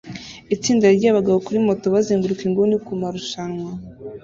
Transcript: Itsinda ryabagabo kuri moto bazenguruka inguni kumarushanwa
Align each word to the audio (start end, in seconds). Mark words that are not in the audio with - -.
Itsinda 0.55 0.85
ryabagabo 0.97 1.37
kuri 1.45 1.57
moto 1.67 1.85
bazenguruka 1.93 2.41
inguni 2.45 2.75
kumarushanwa 2.85 3.69